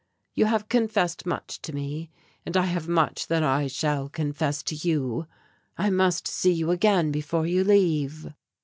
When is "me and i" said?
1.75-2.65